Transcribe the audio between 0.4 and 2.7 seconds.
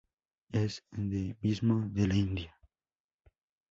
Es endemismo de la India.